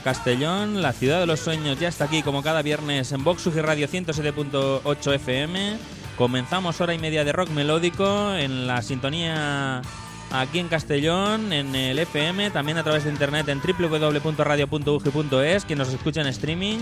Castellón, 0.00 0.82
la 0.82 0.92
ciudad 0.92 1.20
de 1.20 1.26
los 1.26 1.38
sueños 1.40 1.78
ya 1.78 1.88
está 1.88 2.04
aquí 2.04 2.22
como 2.22 2.42
cada 2.42 2.62
viernes 2.62 3.12
en 3.12 3.24
Vox 3.24 3.44
Radio 3.54 3.88
107.8 3.88 5.14
FM. 5.14 5.76
Comenzamos 6.16 6.80
hora 6.80 6.94
y 6.94 6.98
media 6.98 7.24
de 7.24 7.32
rock 7.32 7.50
melódico 7.50 8.34
en 8.34 8.66
la 8.66 8.82
sintonía 8.82 9.82
aquí 10.30 10.58
en 10.58 10.68
Castellón, 10.68 11.52
en 11.52 11.74
el 11.74 11.98
FM, 11.98 12.50
también 12.50 12.78
a 12.78 12.82
través 12.82 13.04
de 13.04 13.10
internet 13.10 13.46
en 13.48 13.60
www.radio.ugi.es, 13.60 15.64
quien 15.64 15.78
nos 15.78 15.88
escucha 15.88 16.20
en 16.20 16.26
streaming. 16.28 16.78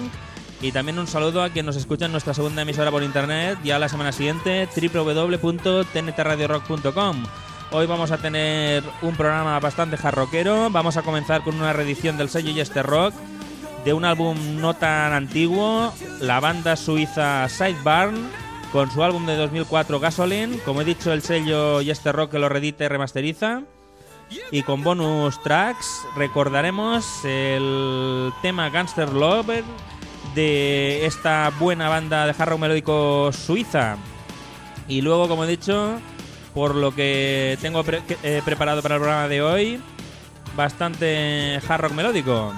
Y 0.63 0.73
también 0.73 0.99
un 0.99 1.07
saludo 1.07 1.43
a 1.43 1.51
quien 1.51 1.67
nos 1.67 1.77
escucha 1.77 2.07
en 2.07 2.13
nuestra 2.13 2.33
segunda 2.33 2.63
emisora 2.63 2.91
por 2.91 3.03
internet, 3.03 3.59
ya 3.63 3.79
la 3.79 3.91
semana 3.91 4.13
siguiente, 4.13 4.67
www.tntradiorock.com. 4.75 7.25
Hoy 7.73 7.87
vamos 7.87 8.13
a 8.13 8.19
tener 8.19 8.85
un 9.03 9.17
programa 9.17 9.59
bastante 9.59 9.97
jarroquero. 9.97 10.71
Vamos 10.71 10.97
a 10.97 11.03
comenzar 11.03 11.43
con 11.43 11.57
una 11.57 11.73
reedición 11.73 12.17
del 12.17 12.29
sello 12.29 12.53
Yester 12.53 12.87
Rock 12.87 13.13
de 13.85 13.93
un 13.93 14.05
álbum 14.05 14.37
no 14.61 14.75
tan 14.75 15.13
antiguo, 15.13 15.93
la 16.21 16.41
banda 16.41 16.75
suiza 16.75 17.49
Sidebarn, 17.49 18.17
con 18.73 18.91
su 18.91 19.05
álbum 19.05 19.27
de 19.27 19.37
2004 19.37 20.01
Gasoline. 20.01 20.59
Como 20.65 20.81
he 20.81 20.85
dicho, 20.85 21.13
el 21.13 21.23
sello 21.23 21.81
Yester 21.81 22.15
Rock 22.15 22.33
que 22.33 22.41
lo 22.41 22.49
reedita 22.49 22.85
y 22.85 22.89
remasteriza. 22.89 23.63
Y 24.51 24.65
con 24.65 24.83
bonus 24.83 25.41
tracks 25.43 26.03
recordaremos 26.17 27.25
el 27.25 28.33
tema 28.43 28.71
Gangster 28.71 29.13
Lover 29.13 29.63
de 30.35 31.07
esta 31.07 31.53
buena 31.61 31.89
banda 31.89 32.27
de 32.27 32.35
hard 32.37 32.51
rock 32.51 32.61
melódico 32.61 33.31
suiza. 33.33 33.97
Y 34.89 35.01
luego, 35.01 35.29
como 35.29 35.45
he 35.45 35.49
dicho, 35.49 36.01
por 36.57 36.75
lo 36.75 36.91
que 36.95 37.59
tengo 37.61 37.85
pre- 37.85 38.01
eh, 38.23 38.41
preparado 38.43 38.81
para 38.81 38.95
el 38.95 39.01
programa 39.03 39.29
de 39.29 39.43
hoy, 39.43 39.79
bastante 40.57 41.61
hard 41.69 41.83
rock 41.83 41.93
melódico. 41.93 42.51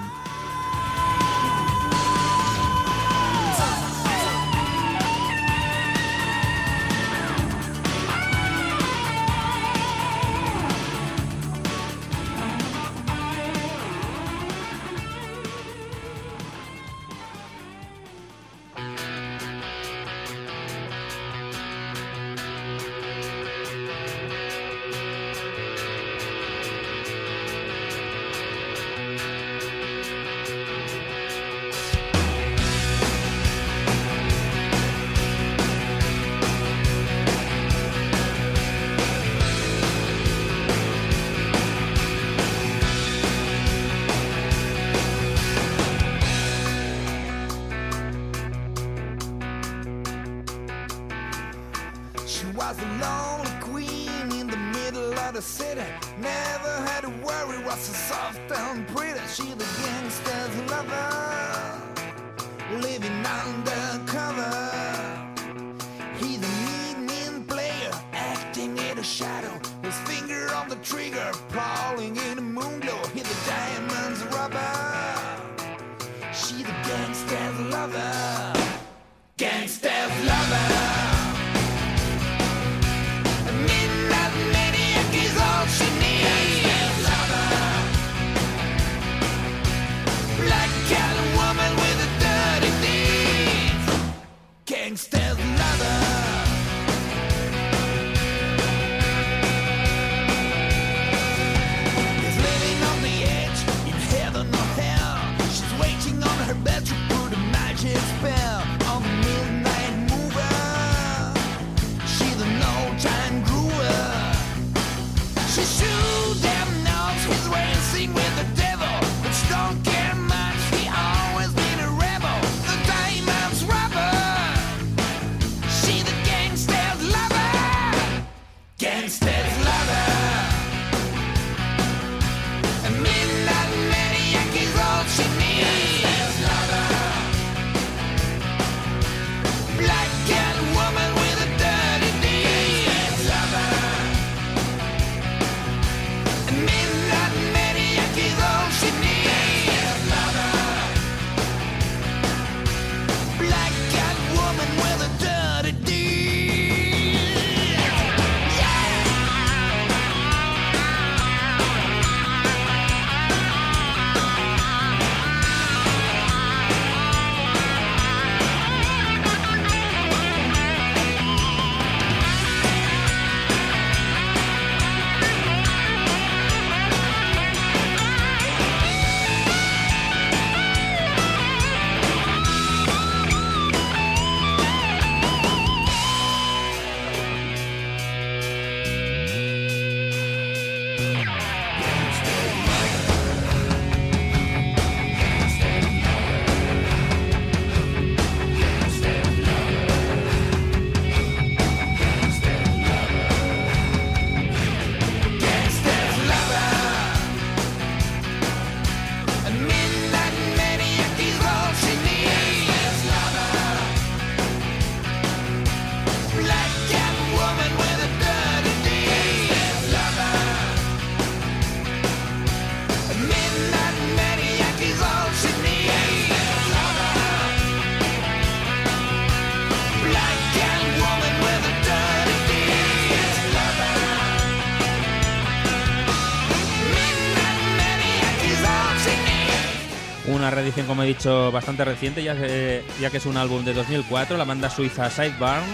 Una 240.69 240.75
reedición, 240.75 240.87
como 240.87 241.03
he 241.03 241.07
dicho, 241.07 241.51
bastante 241.51 241.83
reciente, 241.83 242.23
ya 242.23 242.37
que, 242.37 242.85
ya 243.01 243.09
que 243.09 243.17
es 243.17 243.25
un 243.25 243.39
álbum 243.39 243.65
de 243.65 243.73
2004, 243.73 244.37
la 244.37 244.45
banda 244.45 244.69
suiza 244.69 245.09
Sideburn. 245.09 245.65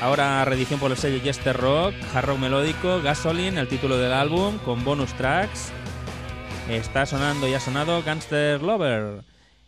Ahora 0.00 0.46
reedición 0.46 0.80
por 0.80 0.90
el 0.90 0.96
sello 0.96 1.20
Jester 1.22 1.54
Rock, 1.54 1.92
hard 2.14 2.24
rock 2.24 2.38
melódico, 2.38 3.02
Gasoline, 3.02 3.60
el 3.60 3.68
título 3.68 3.98
del 3.98 4.14
álbum, 4.14 4.56
con 4.64 4.82
bonus 4.82 5.12
tracks. 5.12 5.72
Está 6.70 7.04
sonando 7.04 7.46
y 7.48 7.52
ha 7.52 7.60
sonado 7.60 8.02
Gangster 8.02 8.62
Lover. 8.62 9.24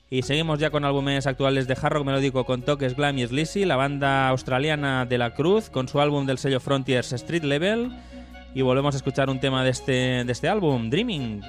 Y 0.08 0.22
seguimos 0.22 0.58
ya 0.58 0.70
con 0.70 0.86
álbumes 0.86 1.26
actuales 1.26 1.66
de 1.66 1.74
hard 1.74 1.92
rock 1.92 2.06
melódico 2.06 2.46
con 2.46 2.62
toques 2.62 2.96
glam 2.96 3.18
y 3.18 3.26
sleazy, 3.26 3.66
la 3.66 3.76
banda 3.76 4.28
australiana 4.28 5.04
de 5.04 5.18
la 5.18 5.34
Cruz 5.34 5.68
con 5.68 5.86
su 5.86 6.00
álbum 6.00 6.24
del 6.24 6.38
sello 6.38 6.60
Frontiers 6.60 7.12
Street 7.12 7.44
Level. 7.44 7.92
Y 8.54 8.62
volvemos 8.62 8.94
a 8.94 8.96
escuchar 8.96 9.28
un 9.28 9.38
tema 9.38 9.64
de 9.64 9.70
este, 9.70 10.24
de 10.24 10.32
este 10.32 10.48
álbum, 10.48 10.88
Dreaming. 10.88 11.42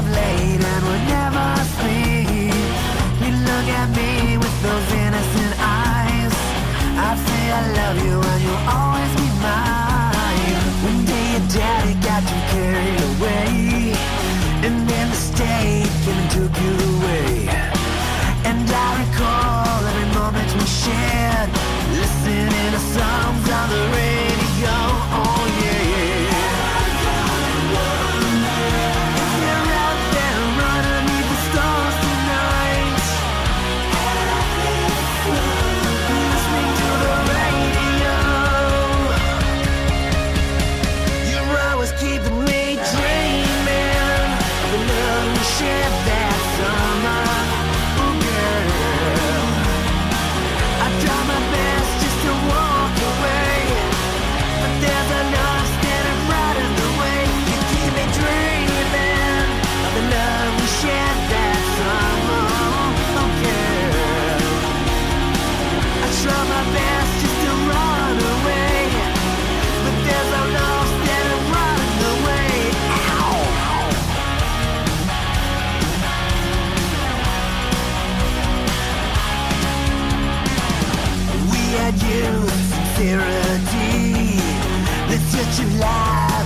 Up 0.00 0.06
late 0.14 0.62
and 0.72 0.82
would 0.88 1.04
never 1.16 1.46
sleep. 1.76 2.54
You 3.22 3.32
look 3.48 3.66
at 3.80 3.88
me 3.98 4.38
with 4.38 4.56
those 4.62 4.88
innocent 5.04 5.52
eyes. 5.58 6.34
I'd 7.06 7.18
say 7.28 7.42
I 7.58 7.62
love 7.80 7.96
you 8.06 8.16
and 8.30 8.40
you'll 8.44 8.66
always 8.78 9.12
be 9.20 9.28
mine. 9.44 10.56
One 10.88 11.00
day 11.04 11.26
your 11.34 11.46
daddy 11.58 11.94
got 12.08 12.22
you 12.32 12.40
carried 12.54 13.00
away, 13.12 13.48
and 14.66 14.74
then 14.88 15.06
the 15.14 15.20
state 15.30 15.92
came 16.04 16.18
and 16.22 16.30
took 16.36 16.54
you 16.64 16.74
away. 16.92 17.32
And 18.48 18.64
I 18.86 18.88
recall 19.04 19.78
every 19.90 20.08
moment 20.20 20.48
we 20.58 20.66
shared, 20.82 21.50
listening 22.00 22.70
to 22.74 22.80
songs 22.96 23.46
on 23.58 23.66
the 23.74 23.82
radio. 23.96 24.29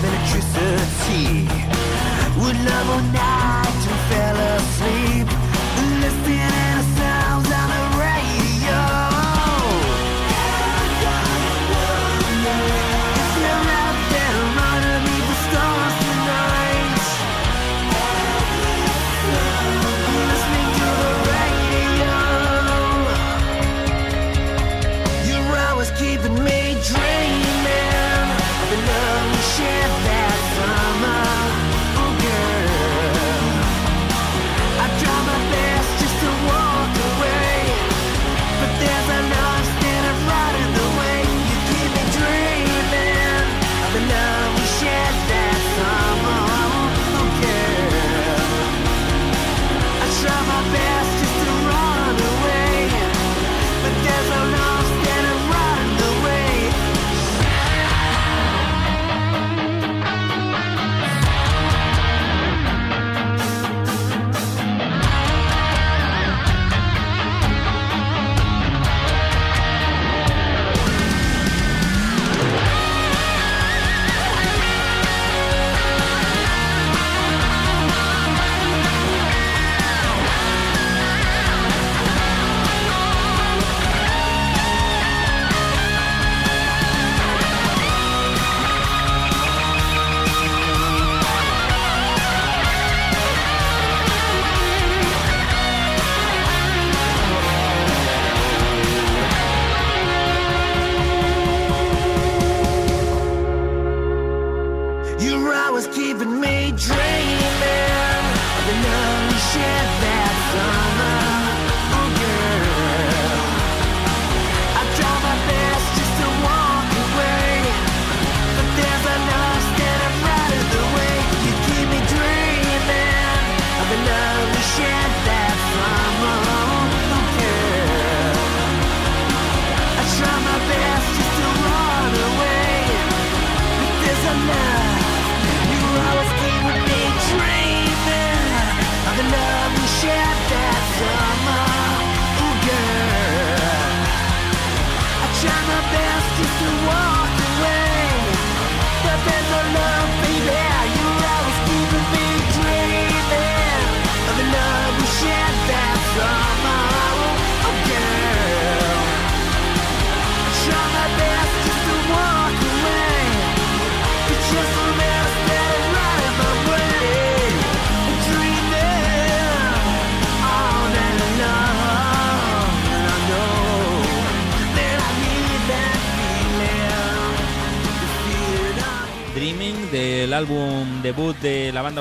Electricity. 0.05 1.47
Would 2.41 2.59
love 2.65 2.91
all 2.91 3.03
night 3.13 3.24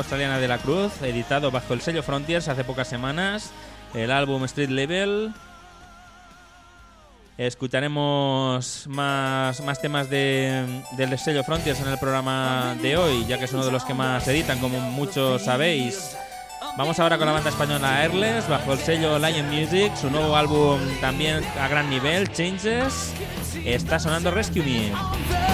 australiana 0.04 0.38
de 0.38 0.48
la 0.50 0.58
Cruz, 0.58 1.02
editado 1.02 1.50
bajo 1.50 1.74
el 1.74 1.82
sello 1.82 2.04
Frontiers 2.04 2.50
hace 2.50 2.64
pocas 2.64 2.88
semanas, 2.88 3.52
el 3.94 4.12
álbum 4.12 4.44
Street 4.44 4.70
Level. 4.70 5.34
Escucharemos 7.38 8.86
más, 8.88 9.62
más 9.62 9.82
temas 9.82 10.10
de, 10.10 10.84
del 10.98 11.18
sello 11.18 11.44
Frontiers 11.44 11.80
en 11.80 11.88
el 11.88 11.98
programa 11.98 12.76
de 12.82 12.98
hoy, 12.98 13.26
ya 13.26 13.40
que 13.40 13.46
es 13.46 13.54
uno 13.54 13.66
de 13.66 13.72
los 13.72 13.86
que 13.86 13.94
más 13.94 14.28
editan, 14.28 14.60
como 14.60 14.80
muchos 14.80 15.44
sabéis. 15.44 16.16
Vamos 16.78 17.00
ahora 17.00 17.18
con 17.18 17.26
la 17.26 17.34
banda 17.34 17.50
española 17.50 18.02
Airless, 18.02 18.48
bajo 18.50 18.74
el 18.74 18.80
sello 18.80 19.18
Lion 19.18 19.50
Music, 19.50 19.96
su 19.96 20.10
nuevo 20.10 20.36
álbum 20.36 20.80
también 21.00 21.42
a 21.60 21.68
gran 21.70 21.90
nivel, 21.90 22.30
Changes. 22.32 23.14
Está 23.64 24.00
sonando 24.00 24.32
Rescue 24.32 24.64
Me. 24.64 25.53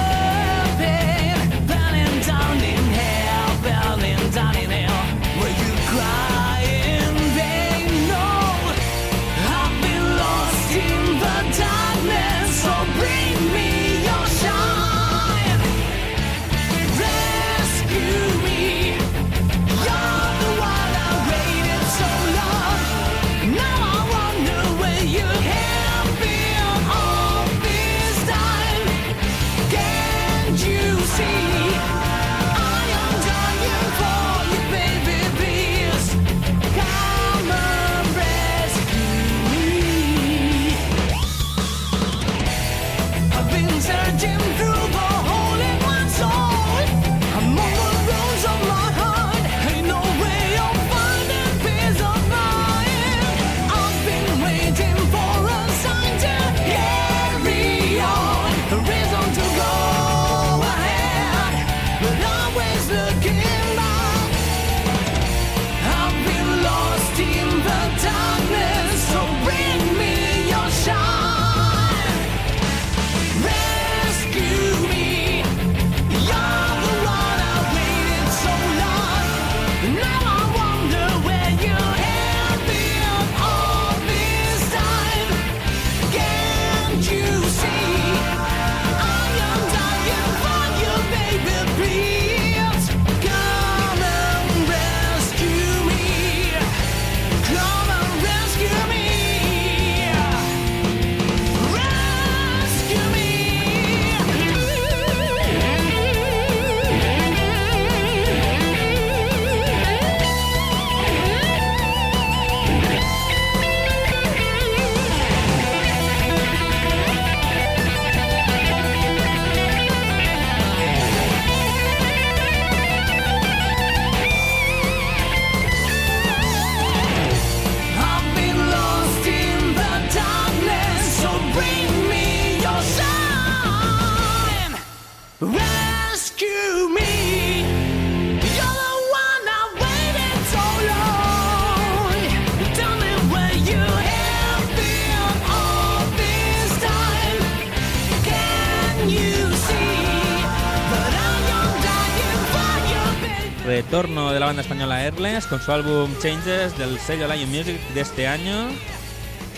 Con 155.48 155.62
su 155.62 155.72
álbum 155.72 156.12
Changes 156.22 156.78
del 156.78 157.00
sello 157.00 157.28
Lion 157.28 157.50
Music 157.50 157.80
de 157.94 158.02
este 158.02 158.28
año. 158.28 158.70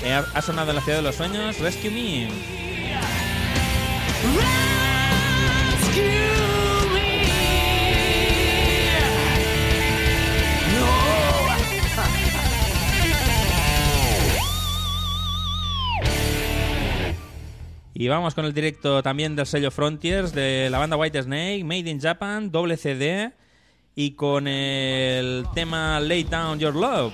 Eh, 0.04 0.14
ha- 0.14 0.42
sonado 0.42 0.72
en 0.72 0.76
la 0.78 0.82
ciudad 0.82 0.98
de 0.98 1.04
los 1.04 1.16
sueños. 1.16 1.60
Rescue 1.60 1.90
me. 1.92 2.28
Y 17.94 18.08
vamos 18.08 18.34
con 18.34 18.46
el 18.46 18.54
directo 18.54 19.04
también 19.04 19.36
del 19.36 19.46
sello 19.46 19.70
Frontiers 19.70 20.34
de 20.34 20.70
la 20.72 20.80
banda 20.80 20.96
White 20.98 21.22
Snake, 21.24 21.64
Made 21.64 21.90
in 21.90 22.00
Japan, 22.00 22.52
doble 22.52 22.78
CD 22.78 23.32
y 23.96 24.12
con 24.12 24.48
el 24.48 25.46
tema 25.54 26.00
Lay 26.00 26.24
Down 26.24 26.60
Your 26.60 26.76
Love. 26.76 27.14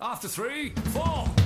After 0.00 0.28
three, 0.28 0.72
four. 0.92 1.41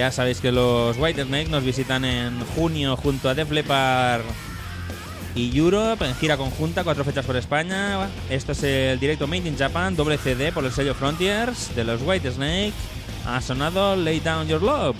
Ya 0.00 0.10
sabéis 0.10 0.40
que 0.40 0.50
los 0.50 0.96
White 0.96 1.24
Snake 1.24 1.50
nos 1.50 1.62
visitan 1.62 2.06
en 2.06 2.40
junio 2.56 2.96
junto 2.96 3.28
a 3.28 3.34
Def 3.34 3.50
Leppard 3.50 4.22
y 5.34 5.54
Europe 5.54 6.06
en 6.06 6.14
gira 6.14 6.38
conjunta, 6.38 6.84
cuatro 6.84 7.04
fechas 7.04 7.26
por 7.26 7.36
España. 7.36 8.08
Esto 8.30 8.52
es 8.52 8.62
el 8.62 8.98
directo 8.98 9.26
Made 9.26 9.46
in 9.46 9.58
Japan, 9.58 9.94
doble 9.94 10.16
CD 10.16 10.52
por 10.52 10.64
el 10.64 10.72
sello 10.72 10.94
Frontiers 10.94 11.76
de 11.76 11.84
los 11.84 12.00
White 12.00 12.32
Snake. 12.32 12.72
Ha 13.26 13.42
sonado 13.42 13.94
Lay 13.94 14.20
Down 14.20 14.48
Your 14.48 14.62
Love. 14.62 14.96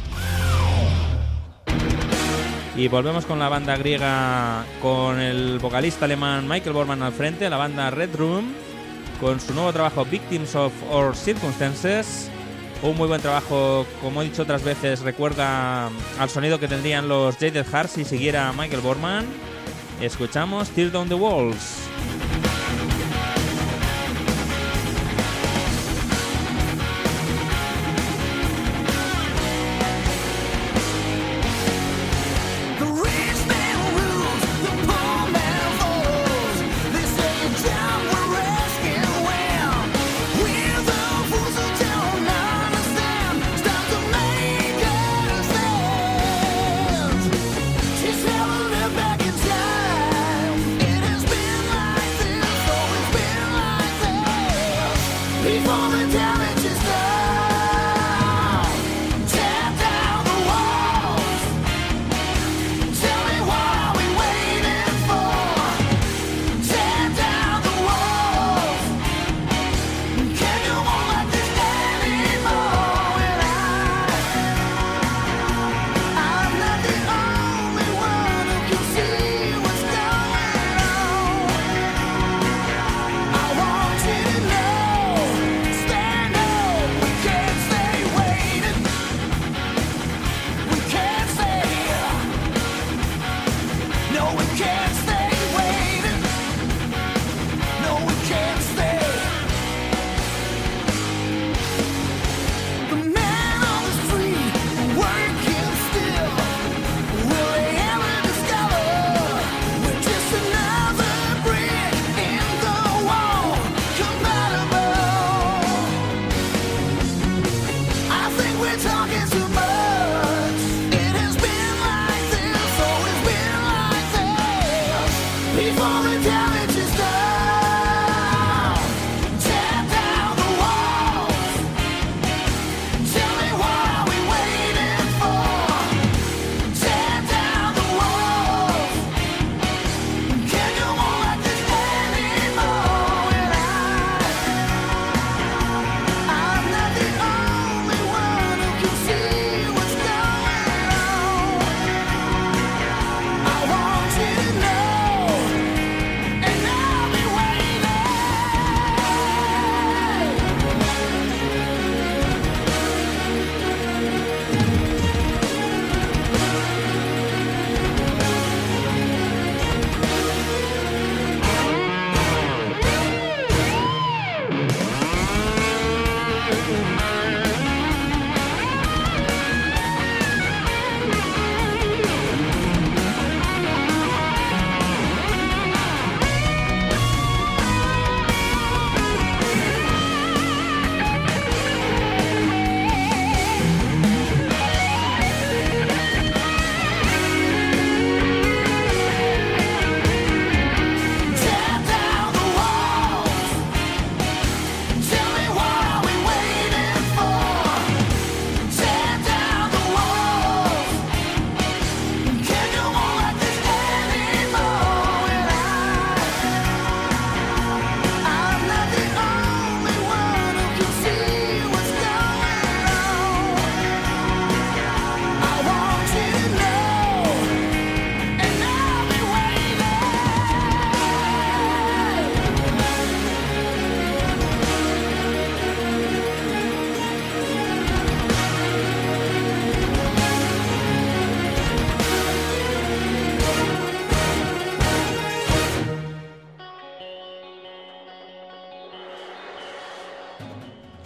Y 2.77 2.87
volvemos 2.89 3.25
con 3.25 3.39
la 3.39 3.49
banda 3.49 3.79
griega 3.79 4.67
con 4.83 5.19
el 5.19 5.59
vocalista 5.61 6.05
alemán 6.05 6.47
Michael 6.47 6.75
Bormann 6.75 7.03
al 7.03 7.15
frente, 7.15 7.49
la 7.49 7.57
banda 7.57 7.91
Red 7.91 8.17
Room, 8.17 8.53
con 9.19 9.41
su 9.41 9.55
nuevo 9.55 9.73
trabajo 9.73 10.05
Victims 10.05 10.55
of 10.55 10.75
Our 10.93 11.17
Circumstances. 11.17 12.31
Un 12.83 12.97
muy 12.97 13.09
buen 13.09 13.21
trabajo, 13.21 13.87
como 14.01 14.23
he 14.23 14.25
dicho 14.25 14.43
otras 14.43 14.65
veces, 14.65 15.01
recuerda 15.01 15.91
al 16.19 16.31
sonido 16.31 16.59
que 16.59 16.67
tendrían 16.67 17.09
los 17.09 17.35
Jaded 17.37 17.67
Hearts 17.67 17.93
si 17.93 18.05
siguiera 18.05 18.53
Michael 18.53 18.81
Bormann. 18.81 19.27
Escuchamos 20.01 20.71
Tear 20.71 20.91
Down 20.91 21.09
the 21.09 21.15
Walls. 21.15 21.91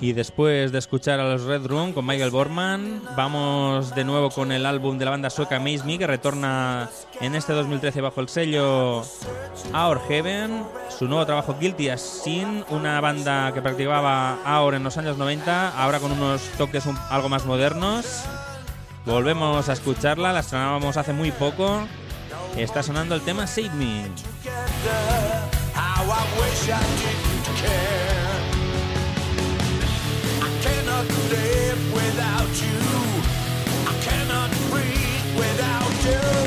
Y 0.05 0.13
después 0.13 0.71
de 0.71 0.79
escuchar 0.81 1.19
a 1.19 1.25
los 1.25 1.45
Red 1.45 1.65
Room 1.67 1.95
con 1.95 2.05
Michael 2.05 2.29
Borman, 2.31 3.01
vamos 3.17 3.95
de 3.95 4.05
nuevo 4.05 4.29
con 4.29 4.53
el 4.53 4.67
álbum 4.67 4.99
de 4.99 5.07
la 5.07 5.13
banda 5.13 5.31
sueca 5.31 5.59
Maze 5.59 5.83
Me, 5.87 5.97
que 5.97 6.07
retorna 6.07 6.91
en 7.23 7.35
este 7.35 7.55
2013 7.55 8.03
bajo 8.03 8.21
el 8.21 8.29
sello 8.29 8.99
Our 9.73 10.01
Heaven. 10.07 10.63
Su 10.91 11.09
nuevo 11.09 11.25
trabajo 11.25 11.57
Guilty 11.59 11.89
as 11.89 12.03
Sin, 12.03 12.67
una 12.69 13.01
banda 13.01 13.51
que 13.55 13.63
practicaba 13.63 14.37
Our 14.47 14.75
en 14.75 14.85
los 14.85 14.99
años 14.99 15.17
90, 15.17 15.71
ahora 15.71 15.99
con 16.01 16.13
unos 16.13 16.43
toques 16.59 16.85
un- 16.85 16.99
algo 17.09 17.31
más 17.31 17.47
modernos. 17.47 18.25
Volvemos 19.07 19.71
a 19.71 19.73
escucharla, 19.73 20.35
la 20.35 20.41
estrenábamos 20.41 20.99
hace 20.99 21.15
muy 21.15 21.31
poco. 21.33 21.81
Está 22.59 22.83
sonando 22.83 23.15
el 23.15 23.23
tema 23.23 23.47
Save 23.47 23.71
Me. 23.71 24.05
Yeah. 36.05 36.44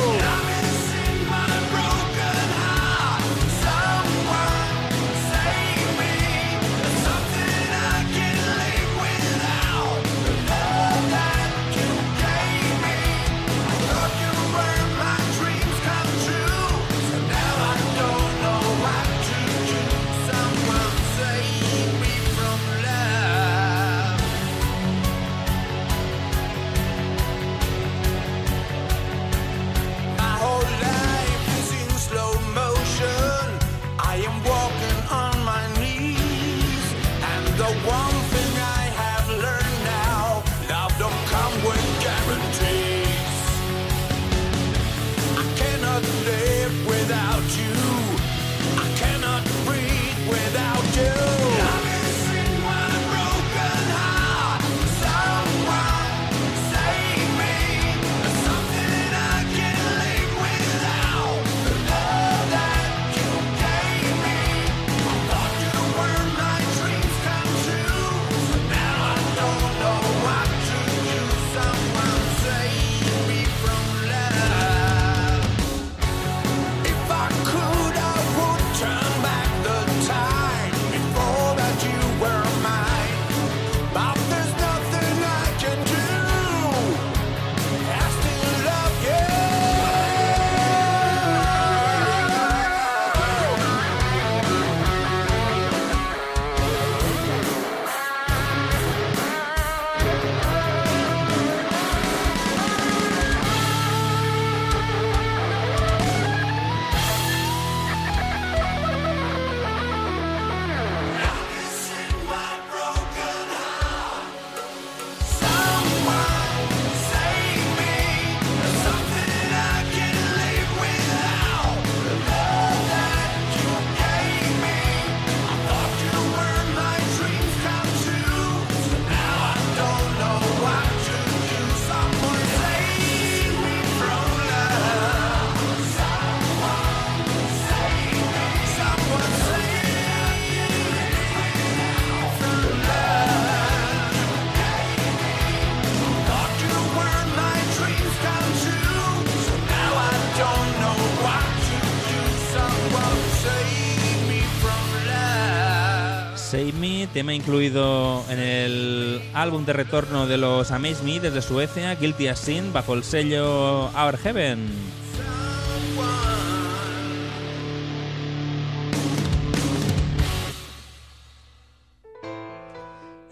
Tema 157.17 157.34
incluido 157.34 158.23
en 158.30 158.38
el 158.38 159.21
álbum 159.34 159.65
de 159.65 159.73
retorno 159.73 160.27
de 160.27 160.38
los 160.38 160.69
Amaze 160.69 161.03
Me 161.03 161.19
desde 161.19 161.41
Suecia, 161.41 161.95
Guilty 161.95 162.27
as 162.27 162.38
Sin, 162.38 162.71
bajo 162.71 162.93
el 162.93 163.03
sello 163.03 163.86
Our 163.86 164.19
Heaven. 164.19 164.69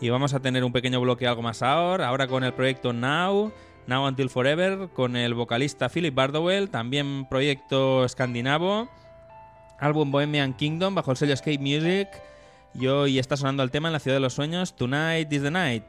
Y 0.01 0.09
vamos 0.09 0.33
a 0.33 0.39
tener 0.39 0.63
un 0.63 0.71
pequeño 0.71 0.99
bloque 0.99 1.27
algo 1.27 1.43
más 1.43 1.61
ahora, 1.61 2.07
ahora 2.07 2.25
con 2.25 2.43
el 2.43 2.55
proyecto 2.55 2.91
Now, 2.91 3.53
Now 3.85 4.07
Until 4.07 4.31
Forever, 4.31 4.89
con 4.95 5.15
el 5.15 5.35
vocalista 5.35 5.89
Philip 5.89 6.15
Bardowell, 6.15 6.71
también 6.71 7.27
proyecto 7.29 8.03
escandinavo, 8.03 8.89
álbum 9.79 10.09
Bohemian 10.09 10.55
Kingdom 10.55 10.95
bajo 10.95 11.11
el 11.11 11.17
sello 11.17 11.35
Escape 11.35 11.59
Music. 11.59 12.07
Y 12.79 12.87
hoy 12.87 13.19
está 13.19 13.37
sonando 13.37 13.63
el 13.63 13.71
tema 13.71 13.87
en 13.87 13.93
la 13.93 13.99
ciudad 13.99 14.17
de 14.17 14.21
los 14.21 14.33
sueños, 14.33 14.75
Tonight 14.75 15.31
is 15.31 15.41
the 15.41 15.51
Night. 15.51 15.83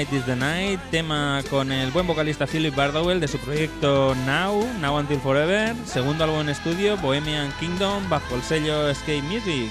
Night 0.00 0.12
is 0.14 0.24
the 0.24 0.34
Night, 0.34 0.80
tema 0.90 1.42
con 1.50 1.70
el 1.70 1.90
buen 1.90 2.06
vocalista 2.06 2.46
Philip 2.46 2.74
Bardowell 2.74 3.20
de 3.20 3.28
su 3.28 3.36
proyecto 3.36 4.14
Now, 4.24 4.66
Now 4.80 4.96
Until 4.96 5.20
Forever, 5.20 5.76
segundo 5.84 6.24
álbum 6.24 6.40
en 6.40 6.48
estudio 6.48 6.96
Bohemian 6.96 7.52
Kingdom 7.60 8.08
bajo 8.08 8.34
el 8.34 8.40
sello 8.40 8.94
Skate 8.94 9.22
Music. 9.24 9.70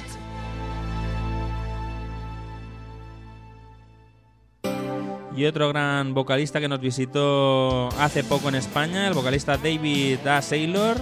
Y 5.36 5.46
otro 5.46 5.70
gran 5.70 6.14
vocalista 6.14 6.60
que 6.60 6.68
nos 6.68 6.80
visitó 6.80 7.90
hace 8.00 8.24
poco 8.24 8.50
en 8.50 8.56
España, 8.56 9.08
el 9.08 9.16
vocalista 9.16 9.58
David 9.58 10.28
A. 10.28 10.44
Saylor, 10.44 10.98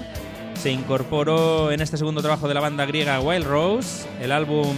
se 0.56 0.72
incorporó 0.72 1.70
en 1.70 1.82
este 1.82 1.98
segundo 1.98 2.22
trabajo 2.22 2.48
de 2.48 2.54
la 2.54 2.62
banda 2.62 2.86
griega 2.86 3.20
Wild 3.20 3.46
Rose, 3.46 4.08
el 4.22 4.32
álbum 4.32 4.78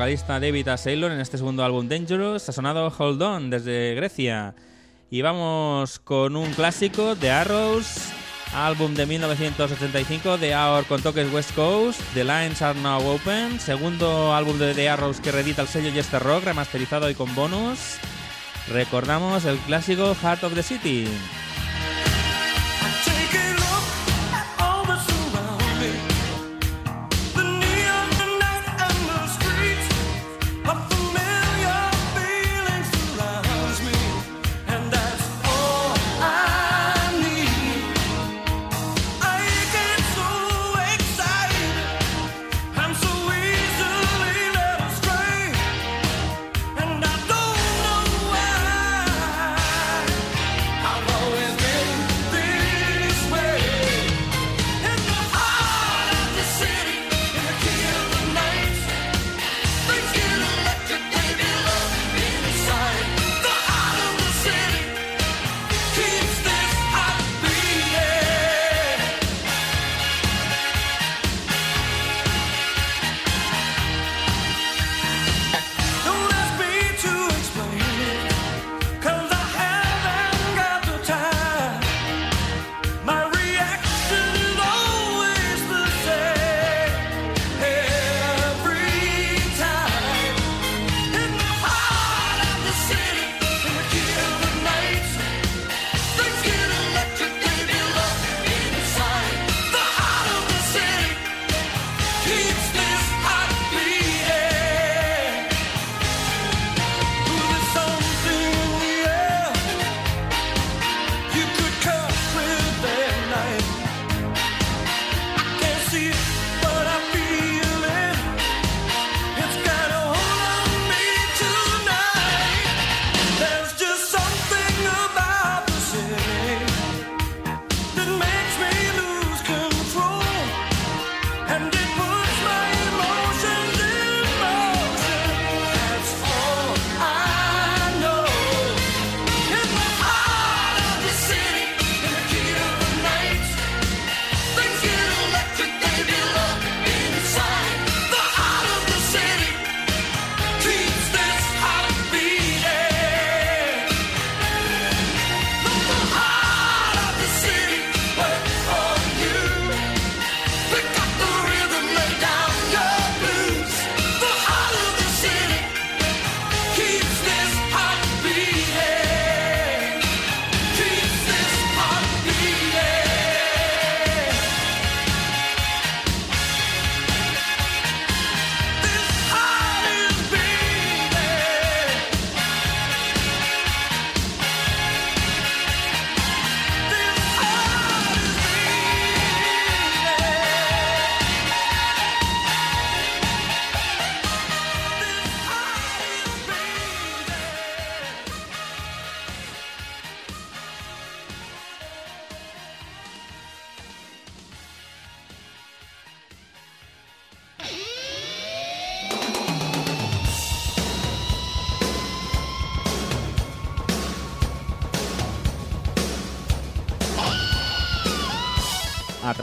vocalista 0.00 0.40
David 0.40 0.66
A. 0.68 0.76
En 0.86 1.20
este 1.20 1.36
segundo 1.36 1.62
álbum 1.62 1.86
Dangerous 1.86 2.48
ha 2.48 2.52
sonado 2.52 2.90
Hold 2.96 3.20
On 3.20 3.50
desde 3.50 3.94
Grecia. 3.94 4.54
Y 5.10 5.20
vamos 5.20 5.98
con 5.98 6.36
un 6.36 6.50
clásico 6.54 7.14
de 7.14 7.30
Arrows, 7.30 8.08
álbum 8.54 8.94
de 8.94 9.04
1985 9.04 10.38
de 10.38 10.56
Our 10.56 10.86
con 10.86 11.02
toques 11.02 11.30
West 11.30 11.54
Coast, 11.54 12.00
The 12.14 12.24
Lines 12.24 12.62
Are 12.62 12.80
Now 12.80 13.06
Open, 13.06 13.60
segundo 13.60 14.34
álbum 14.34 14.58
de 14.58 14.72
The 14.72 14.88
Arrows 14.88 15.20
que 15.20 15.32
reedita 15.32 15.60
el 15.60 15.68
sello 15.68 15.92
Jester 15.92 16.22
Rock, 16.22 16.44
remasterizado 16.44 17.10
y 17.10 17.14
con 17.14 17.34
bonus. 17.34 17.96
Recordamos 18.70 19.44
el 19.44 19.58
clásico 19.58 20.14
Heart 20.14 20.44
of 20.44 20.54
the 20.54 20.62
City. 20.62 21.08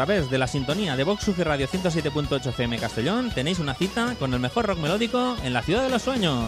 Través 0.07 0.29
de 0.29 0.37
la 0.37 0.47
sintonía 0.47 0.95
de 0.95 1.03
Vox 1.03 1.27
UG 1.27 1.39
Radio 1.39 1.67
107.8 1.67 2.47
FM 2.47 2.79
Castellón 2.79 3.29
tenéis 3.29 3.59
una 3.59 3.73
cita 3.73 4.15
con 4.17 4.33
el 4.33 4.39
mejor 4.39 4.65
rock 4.65 4.79
melódico 4.79 5.35
en 5.43 5.51
la 5.51 5.61
ciudad 5.61 5.83
de 5.83 5.89
los 5.89 6.01
sueños. 6.01 6.47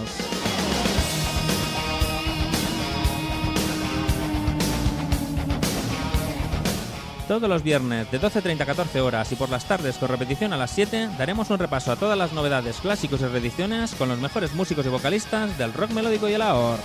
Todos 7.28 7.50
los 7.50 7.62
viernes 7.62 8.10
de 8.10 8.22
12.30 8.22 8.62
a 8.62 8.66
14 8.66 9.02
horas 9.02 9.30
y 9.34 9.36
por 9.36 9.50
las 9.50 9.66
tardes 9.66 9.98
con 9.98 10.08
repetición 10.08 10.54
a 10.54 10.58
las 10.58 10.72
7 10.72 11.10
daremos 11.18 11.50
un 11.50 11.60
repaso 11.60 11.92
a 11.92 11.98
todas 11.98 12.18
las 12.18 12.32
novedades, 12.32 12.78
clásicos 12.78 13.20
y 13.20 13.26
reediciones 13.26 13.94
con 13.94 14.08
los 14.08 14.20
mejores 14.20 14.54
músicos 14.54 14.86
y 14.86 14.90
vocalistas 14.90 15.58
del 15.58 15.74
rock 15.74 15.92
melódico 15.92 16.30
y 16.30 16.34
el 16.34 16.42
AOR. 16.44 16.80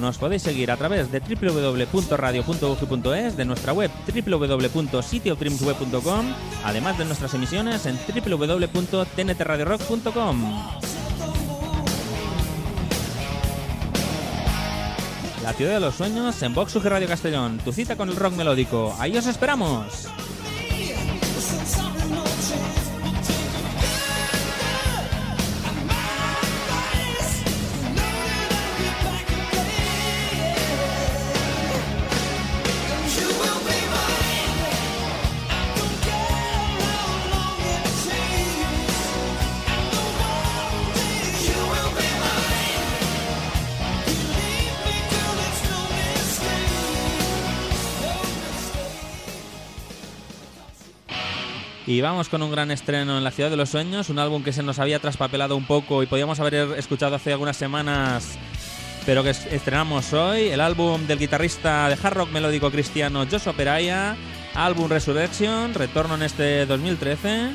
Nos 0.00 0.18
podéis 0.18 0.42
seguir 0.42 0.70
a 0.70 0.76
través 0.76 1.10
de 1.10 1.20
www.radio.ugi.es, 1.20 3.36
de 3.36 3.44
nuestra 3.44 3.72
web 3.72 3.90
www.sitiodreamsweb.com, 4.06 6.26
además 6.64 6.96
de 6.98 7.04
nuestras 7.04 7.34
emisiones 7.34 7.84
en 7.86 7.98
www.tntradiorock.com. 7.98 10.68
La 15.42 15.52
ciudad 15.54 15.74
de 15.74 15.80
los 15.80 15.94
sueños 15.94 16.40
en 16.42 16.54
Vox 16.54 16.74
Radio 16.82 17.08
Castellón, 17.08 17.58
tu 17.58 17.72
cita 17.72 17.96
con 17.96 18.08
el 18.08 18.16
rock 18.16 18.34
melódico. 18.34 18.96
Ahí 18.98 19.16
os 19.16 19.26
esperamos. 19.26 20.08
Y 51.88 52.02
vamos 52.02 52.28
con 52.28 52.42
un 52.42 52.50
gran 52.50 52.70
estreno 52.70 53.16
en 53.16 53.24
la 53.24 53.30
Ciudad 53.30 53.48
de 53.48 53.56
los 53.56 53.70
Sueños, 53.70 54.10
un 54.10 54.18
álbum 54.18 54.42
que 54.42 54.52
se 54.52 54.62
nos 54.62 54.78
había 54.78 54.98
traspapelado 54.98 55.56
un 55.56 55.64
poco 55.64 56.02
y 56.02 56.06
podíamos 56.06 56.38
haber 56.38 56.54
escuchado 56.78 57.16
hace 57.16 57.32
algunas 57.32 57.56
semanas, 57.56 58.36
pero 59.06 59.22
que 59.24 59.30
es- 59.30 59.46
estrenamos 59.46 60.12
hoy, 60.12 60.48
el 60.48 60.60
álbum 60.60 61.06
del 61.06 61.18
guitarrista 61.18 61.88
de 61.88 61.94
hard 62.02 62.12
rock 62.14 62.30
melódico 62.30 62.70
cristiano 62.70 63.24
Joshua 63.30 63.54
Peraya, 63.54 64.16
álbum 64.54 64.90
Resurrection, 64.90 65.72
retorno 65.72 66.16
en 66.16 66.24
este 66.24 66.66
2013. 66.66 67.52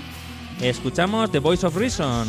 Escuchamos 0.62 1.32
The 1.32 1.38
Voice 1.38 1.68
of 1.68 1.76
Reason. 1.76 2.28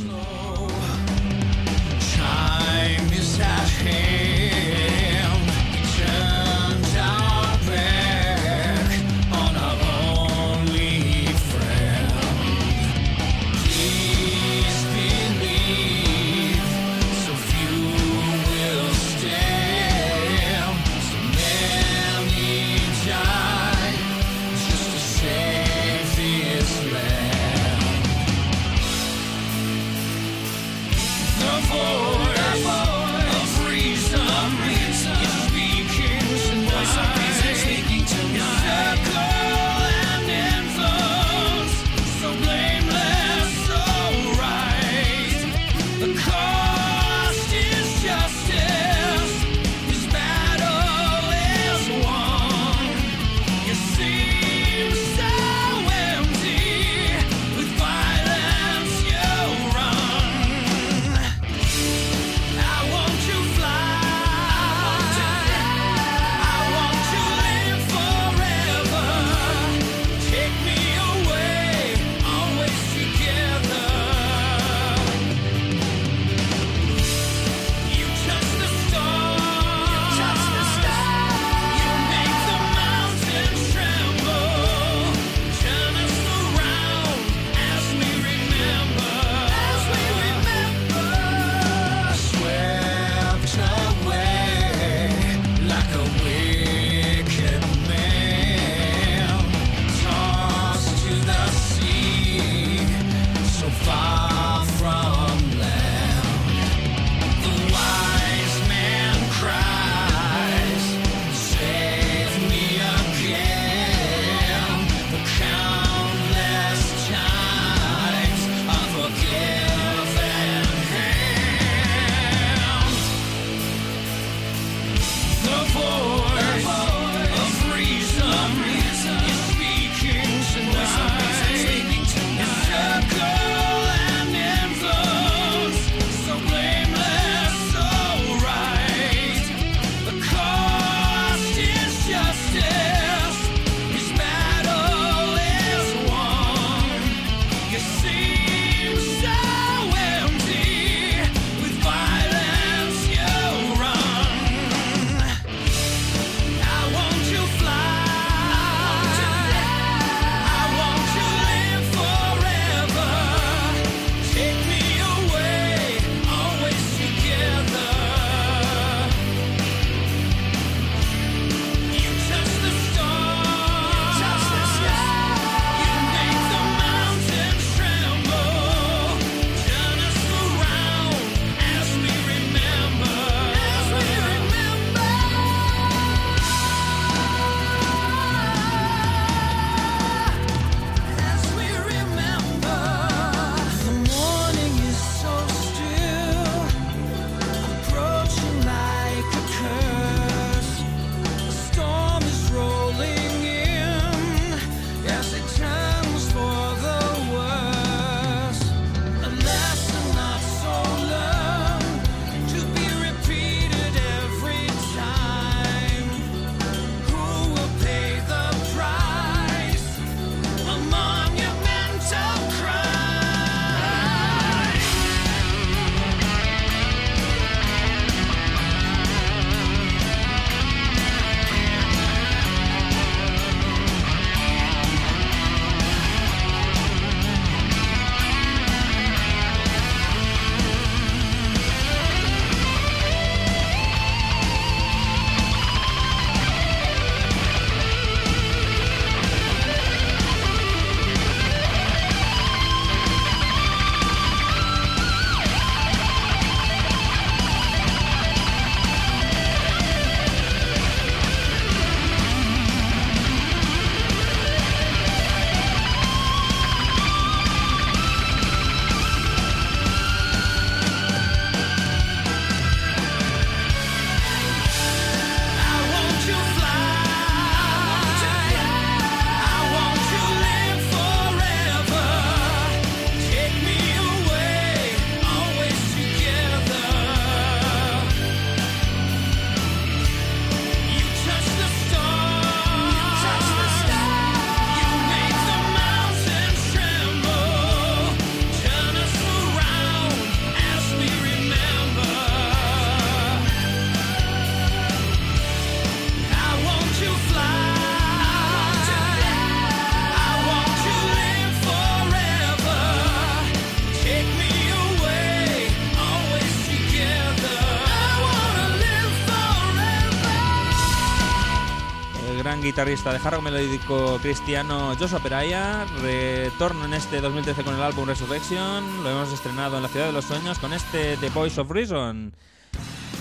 guitarrista 322.64 323.12
de 323.12 323.18
hard 323.18 323.42
melódico 323.42 324.18
cristiano 324.22 324.96
Joshua 324.98 325.20
Peraya. 325.20 325.84
Retorno 326.00 326.86
en 326.86 326.94
este 326.94 327.20
2013 327.20 327.62
con 327.62 327.74
el 327.74 327.82
álbum 327.82 328.06
Resurrection. 328.06 329.04
Lo 329.04 329.10
hemos 329.10 329.32
estrenado 329.32 329.76
en 329.76 329.82
la 329.82 329.88
Ciudad 329.88 330.06
de 330.06 330.12
los 330.12 330.24
Sueños 330.24 330.58
con 330.58 330.72
este 330.72 331.18
The 331.18 331.28
Voice 331.28 331.60
of 331.60 331.70
Reason. 331.70 332.32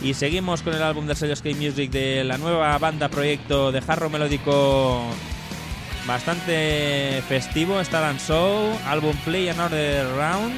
Y 0.02 0.14
seguimos 0.14 0.62
con 0.62 0.74
el 0.74 0.82
álbum 0.82 1.06
del 1.06 1.18
sello 1.18 1.36
Skate 1.36 1.58
Music 1.58 1.91
de 1.91 2.24
la 2.24 2.38
nueva 2.38 2.78
banda 2.78 3.10
proyecto 3.10 3.74
de 3.74 3.84
hard 3.86 4.10
melódico 4.10 5.04
bastante 6.08 7.22
festivo, 7.28 7.82
Star 7.82 8.06
and 8.06 8.20
Show, 8.20 8.80
álbum 8.88 9.16
Play 9.26 9.50
Another 9.50 10.08
Round. 10.16 10.56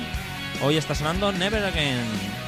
Hoy 0.62 0.78
está 0.78 0.94
sonando 0.94 1.32
Never 1.32 1.64
Again. 1.66 2.45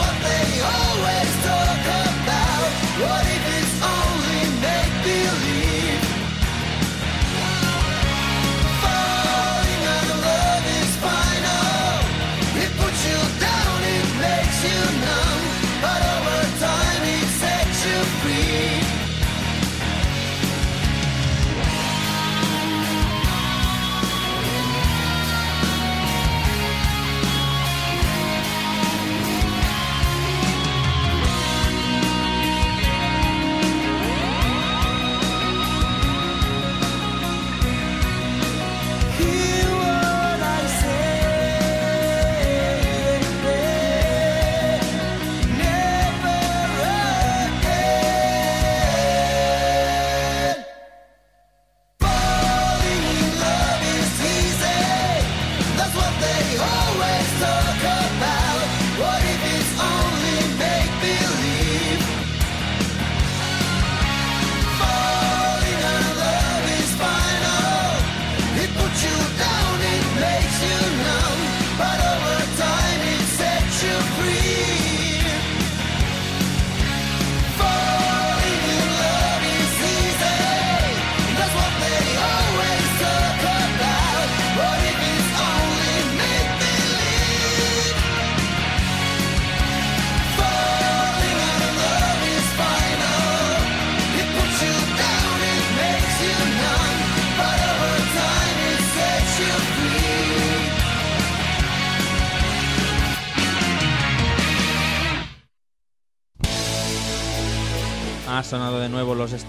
fuerte 0.00 0.39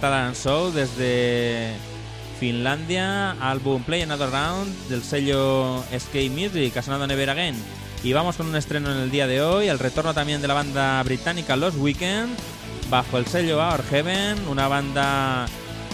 Talent 0.01 0.35
Show 0.35 0.71
desde 0.71 1.73
Finlandia, 2.39 3.31
álbum 3.39 3.83
Play 3.83 4.01
Another 4.01 4.31
Round 4.31 4.89
del 4.89 5.03
sello 5.03 5.83
Skate 5.97 6.31
Music, 6.31 6.75
ha 6.75 7.07
Never 7.07 7.29
Again. 7.29 7.55
Y 8.03 8.11
vamos 8.13 8.35
con 8.35 8.47
un 8.47 8.55
estreno 8.55 8.91
en 8.91 8.97
el 8.97 9.11
día 9.11 9.27
de 9.27 9.43
hoy, 9.43 9.67
el 9.67 9.77
retorno 9.77 10.15
también 10.15 10.41
de 10.41 10.47
la 10.47 10.55
banda 10.55 11.03
británica 11.03 11.55
Los 11.55 11.75
Weekend, 11.75 12.35
bajo 12.89 13.19
el 13.19 13.27
sello 13.27 13.59
Our 13.59 13.83
Heaven, 13.83 14.47
una 14.49 14.67
banda 14.67 15.45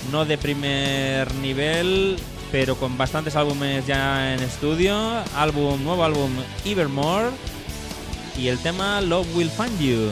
no 0.09 0.23
de 0.23 0.37
primer 0.37 1.33
nivel, 1.35 2.17
pero 2.49 2.77
con 2.77 2.97
bastantes 2.97 3.35
álbumes 3.35 3.85
ya 3.85 4.33
en 4.33 4.41
estudio, 4.41 4.95
álbum, 5.35 5.83
nuevo 5.83 6.05
álbum 6.05 6.31
Evermore 6.63 7.31
y 8.37 8.47
el 8.47 8.57
tema 8.59 9.01
Love 9.01 9.27
Will 9.35 9.49
Find 9.49 9.77
You. 9.81 10.09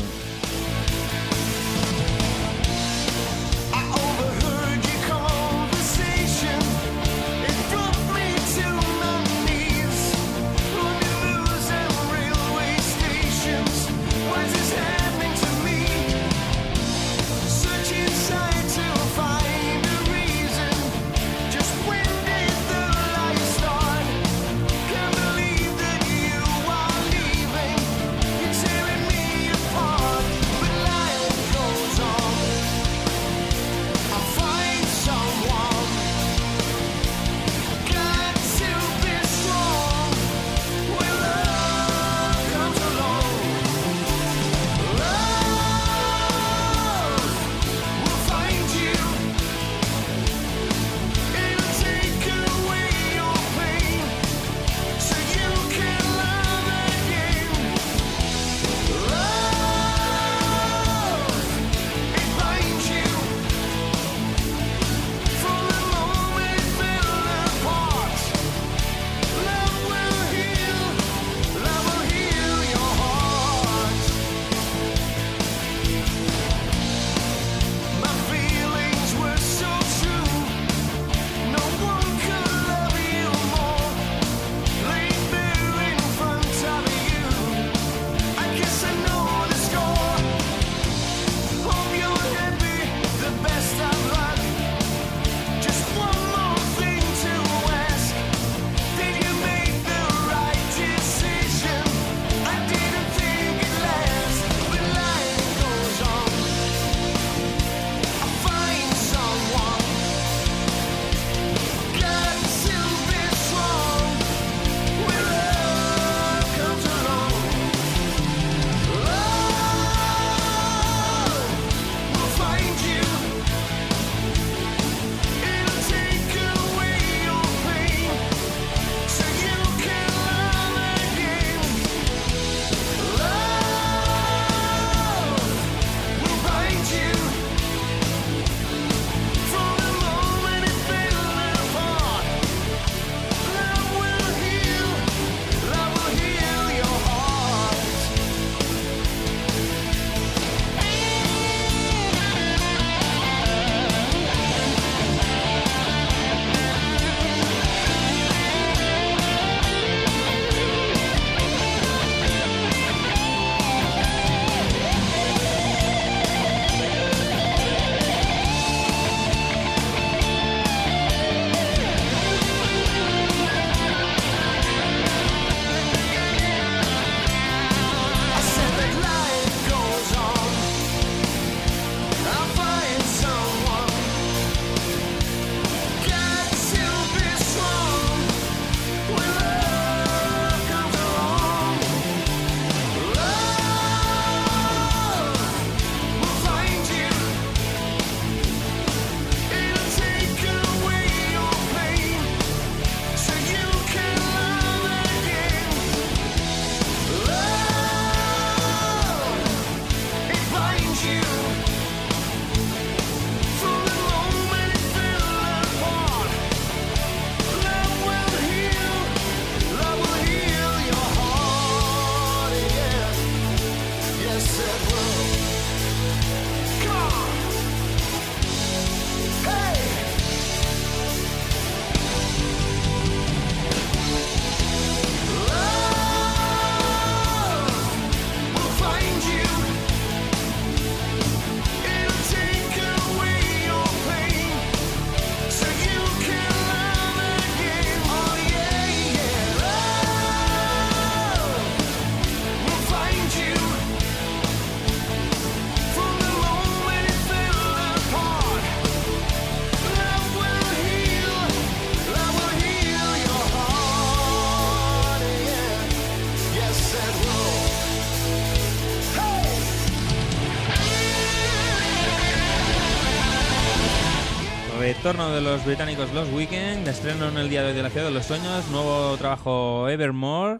Retorno 275.06 275.30
de 275.36 275.41
los 275.41 275.64
británicos 275.64 276.12
Los 276.16 276.28
Weekend, 276.34 276.88
estreno 276.88 277.30
en 277.30 277.38
el 277.38 277.47
día 277.47 277.62
de 277.62 277.68
hoy 277.68 277.76
de 277.76 277.84
la 277.84 277.91
Ciudad 277.91 278.08
de 278.08 278.12
los 278.12 278.26
Sueños, 278.26 278.68
nuevo 278.72 279.16
trabajo 279.18 279.88
Evermore 279.88 280.58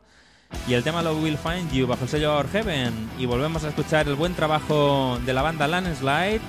y 0.68 0.76
el 0.76 0.84
tema 0.84 1.02
Love 1.02 1.24
Will 1.24 1.36
Find 1.36 1.72
You 1.72 1.88
bajo 1.88 2.04
el 2.04 2.10
sello 2.12 2.38
Our 2.38 2.48
Heaven. 2.52 2.94
Y 3.18 3.26
volvemos 3.26 3.64
a 3.64 3.70
escuchar 3.70 4.08
el 4.08 4.14
buen 4.14 4.36
trabajo 4.36 5.18
de 5.26 5.34
la 5.34 5.42
banda 5.42 5.68
Landslide, 5.68 6.42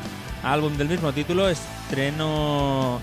álbum 0.42 0.76
del 0.76 0.90
mismo 0.90 1.10
título, 1.12 1.48
estreno 1.48 3.00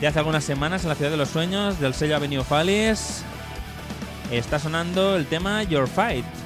de 0.00 0.08
hace 0.08 0.18
algunas 0.18 0.42
semanas 0.42 0.82
en 0.82 0.88
la 0.88 0.96
Ciudad 0.96 1.12
de 1.12 1.18
los 1.18 1.28
Sueños 1.28 1.78
del 1.78 1.94
sello 1.94 2.16
Avenue 2.16 2.42
Alice. 2.50 3.22
Está 4.32 4.58
sonando 4.58 5.14
el 5.14 5.26
tema 5.26 5.62
Your 5.62 5.86
Fight. 5.86 6.41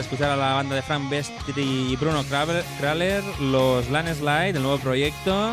Escuchar 0.00 0.30
a 0.30 0.36
la 0.36 0.54
banda 0.54 0.74
de 0.74 0.82
Frank 0.82 1.08
Bestri 1.08 1.62
y 1.92 1.96
Bruno 1.96 2.24
Kraler, 2.78 3.22
los 3.40 3.88
Landslide, 3.90 4.50
el 4.50 4.62
nuevo 4.62 4.78
proyecto, 4.78 5.52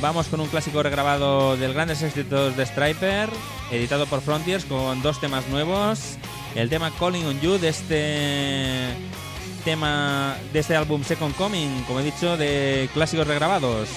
vamos 0.00 0.28
con 0.28 0.40
un 0.40 0.48
clásico 0.48 0.82
regrabado 0.82 1.56
del 1.56 1.74
Grandes 1.74 2.02
Éxitos 2.02 2.56
de 2.56 2.66
Striper, 2.66 3.28
editado 3.70 4.06
por 4.06 4.20
Frontiers 4.20 4.64
con 4.64 5.02
dos 5.02 5.20
temas 5.20 5.46
nuevos. 5.48 6.16
El 6.54 6.68
tema 6.68 6.90
Calling 6.98 7.26
on 7.26 7.40
You 7.40 7.58
de 7.58 7.68
este 7.68 8.88
tema 9.64 10.36
de 10.52 10.58
este 10.60 10.76
álbum 10.76 11.04
Second 11.04 11.34
Coming, 11.36 11.82
como 11.84 12.00
he 12.00 12.04
dicho, 12.04 12.36
de 12.36 12.88
clásicos 12.94 13.26
regrabados. 13.26 13.88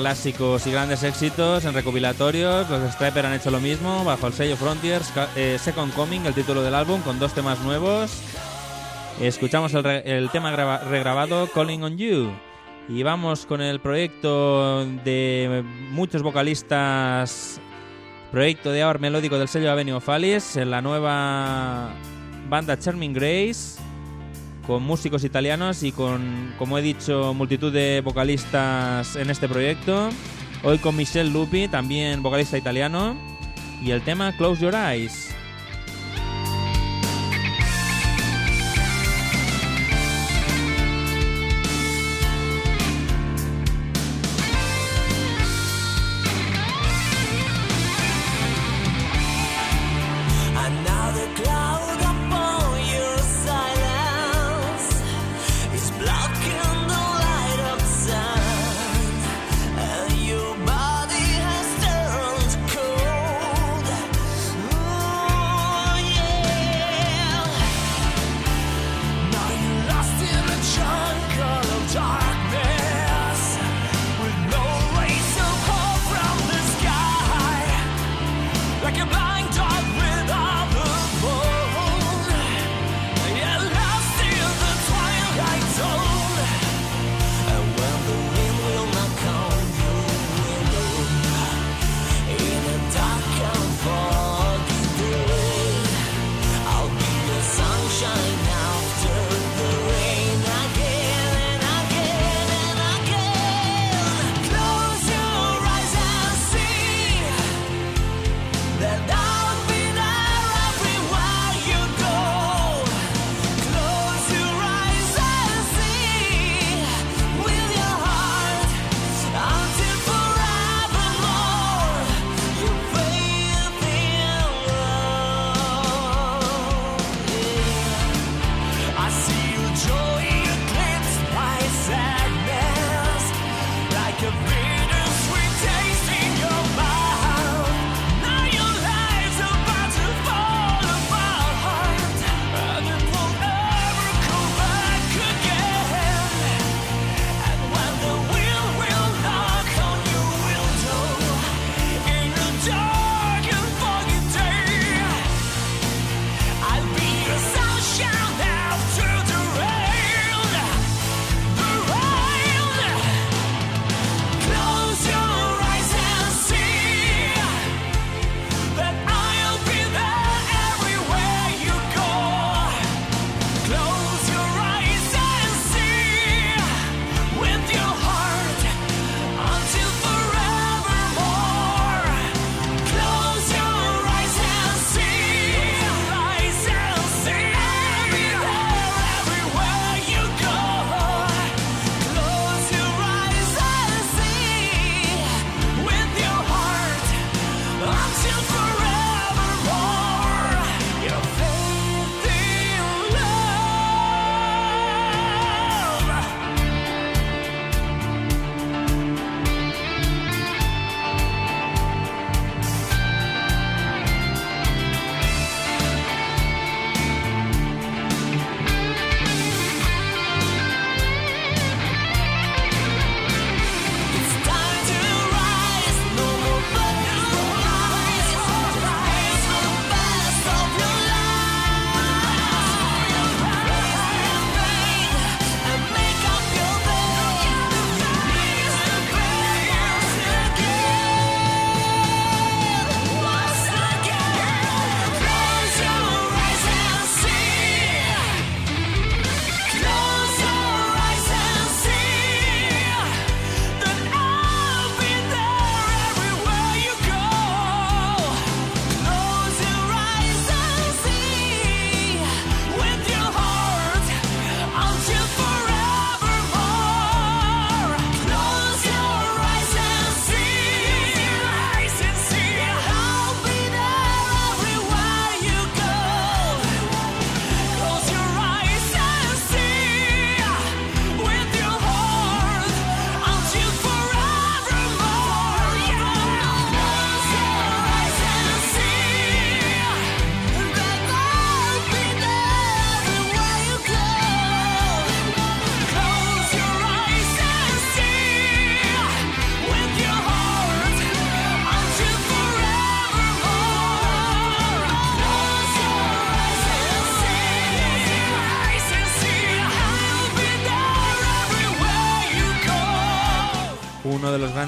Clásicos 0.00 0.66
y 0.66 0.72
grandes 0.72 1.02
éxitos 1.02 1.64
en 1.66 1.74
recopilatorios. 1.74 2.68
Los 2.70 2.92
Striper 2.94 3.26
han 3.26 3.34
hecho 3.34 3.50
lo 3.50 3.60
mismo 3.60 4.02
bajo 4.04 4.26
el 4.26 4.32
sello 4.32 4.56
Frontiers. 4.56 5.12
Eh, 5.36 5.58
Second 5.60 5.92
Coming, 5.94 6.22
el 6.24 6.32
título 6.34 6.62
del 6.62 6.74
álbum, 6.74 7.02
con 7.02 7.18
dos 7.18 7.34
temas 7.34 7.60
nuevos. 7.60 8.10
Escuchamos 9.20 9.74
el, 9.74 10.30
tema 10.30 10.50
graba- 10.50 10.78
regrabado 10.78 11.46
Calling 11.52 11.82
on 11.82 11.98
You. 11.98 12.30
Y 12.88 13.02
vamos 13.02 13.44
con 13.44 13.60
el 13.60 13.80
proyecto 13.80 14.86
de 15.04 15.62
muchos 15.90 16.22
vocalistas. 16.22 17.60
Proyecto 18.32 18.72
de 18.72 18.82
ahora 18.82 18.98
melódico 18.98 19.38
del 19.38 19.48
sello 19.48 19.70
Avenue 19.70 19.94
of 19.96 20.08
Alice. 20.08 20.60
En 20.60 20.70
la 20.70 20.80
nueva 20.80 21.90
banda 22.48 22.78
Charming 22.78 23.12
Grace 23.12 23.79
con 24.70 24.84
músicos 24.84 25.24
italianos 25.24 25.82
y 25.82 25.90
con, 25.90 26.54
como 26.56 26.78
he 26.78 26.82
dicho, 26.82 27.34
multitud 27.34 27.72
de 27.72 28.02
vocalistas 28.04 29.16
en 29.16 29.28
este 29.28 29.48
proyecto. 29.48 30.10
Hoy 30.62 30.78
con 30.78 30.94
Michel 30.94 31.32
Lupi, 31.32 31.66
también 31.66 32.22
vocalista 32.22 32.56
italiano, 32.56 33.16
y 33.82 33.90
el 33.90 34.00
tema 34.02 34.30
Close 34.36 34.62
Your 34.62 34.76
Eyes. 34.76 35.39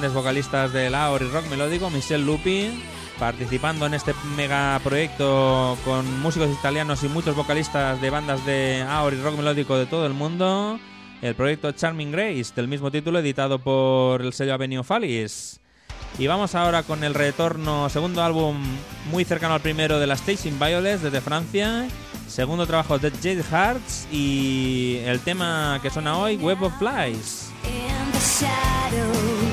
grandes 0.02 0.20
vocalistas 0.20 0.72
de 0.72 0.90
Laor 0.90 1.22
y 1.22 1.28
rock 1.28 1.46
melódico, 1.48 1.88
Michel 1.88 2.26
Lupi, 2.26 2.72
participando 3.20 3.86
en 3.86 3.94
este 3.94 4.12
megaproyecto 4.36 5.78
con 5.84 6.20
músicos 6.20 6.50
italianos 6.50 7.04
y 7.04 7.08
muchos 7.08 7.36
vocalistas 7.36 8.00
de 8.00 8.10
bandas 8.10 8.44
de 8.44 8.82
Aor 8.82 9.14
y 9.14 9.22
rock 9.22 9.36
melódico 9.36 9.76
de 9.76 9.86
todo 9.86 10.04
el 10.04 10.12
mundo. 10.12 10.80
El 11.20 11.36
proyecto 11.36 11.70
Charming 11.70 12.10
Grace, 12.10 12.52
del 12.56 12.66
mismo 12.66 12.90
título, 12.90 13.20
editado 13.20 13.60
por 13.60 14.22
el 14.22 14.32
sello 14.32 14.54
Avenue 14.54 14.82
Fallis. 14.82 15.60
Y 16.18 16.26
vamos 16.26 16.56
ahora 16.56 16.82
con 16.82 17.04
el 17.04 17.14
retorno, 17.14 17.88
segundo 17.88 18.24
álbum 18.24 18.56
muy 19.08 19.24
cercano 19.24 19.54
al 19.54 19.60
primero 19.60 20.00
de 20.00 20.08
las 20.08 20.28
Station 20.28 20.58
Violets 20.58 21.02
desde 21.02 21.20
Francia, 21.20 21.86
segundo 22.26 22.66
trabajo 22.66 22.98
de 22.98 23.12
Jade 23.12 23.44
Hearts 23.44 24.08
y 24.10 24.96
el 25.04 25.20
tema 25.20 25.78
que 25.80 25.90
suena 25.90 26.18
hoy, 26.18 26.38
Web 26.38 26.60
of 26.64 26.76
Flies. 26.80 27.52
In 27.64 28.10
the 28.10 29.51